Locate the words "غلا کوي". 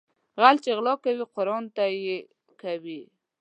0.77-1.23